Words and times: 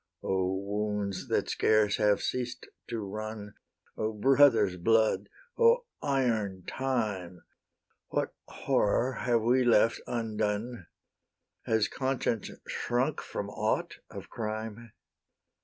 O 0.23 0.55
wounds 0.55 1.27
that 1.27 1.47
scarce 1.47 1.97
have 1.97 2.23
ceased 2.23 2.67
to 2.89 3.01
run! 3.05 3.53
O 3.95 4.11
brother's 4.11 4.75
blood! 4.75 5.29
O 5.59 5.85
iron 6.01 6.63
time! 6.65 7.43
What 8.07 8.33
horror 8.47 9.13
have 9.13 9.43
we 9.43 9.63
left 9.63 10.01
undone? 10.07 10.87
Has 11.67 11.87
conscience 11.87 12.49
shrunk 12.67 13.21
from 13.21 13.51
aught 13.51 13.97
of 14.09 14.27
crime? 14.27 14.91